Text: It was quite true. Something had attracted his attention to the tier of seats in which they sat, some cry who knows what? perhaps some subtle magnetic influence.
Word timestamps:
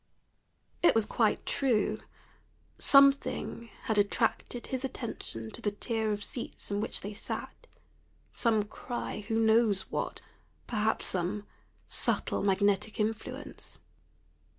It 0.81 0.95
was 0.95 1.05
quite 1.05 1.45
true. 1.45 1.99
Something 2.79 3.69
had 3.83 3.99
attracted 3.99 4.65
his 4.65 4.83
attention 4.83 5.51
to 5.51 5.61
the 5.61 5.69
tier 5.69 6.11
of 6.11 6.23
seats 6.23 6.71
in 6.71 6.81
which 6.81 7.01
they 7.01 7.13
sat, 7.13 7.67
some 8.33 8.63
cry 8.63 9.19
who 9.27 9.39
knows 9.39 9.81
what? 9.91 10.23
perhaps 10.65 11.05
some 11.05 11.45
subtle 11.87 12.41
magnetic 12.41 12.99
influence. 12.99 13.79